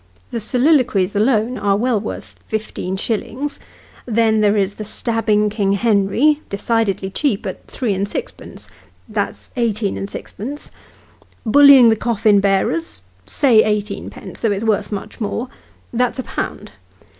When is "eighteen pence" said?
13.63-14.39